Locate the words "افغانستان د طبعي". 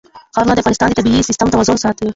0.61-1.27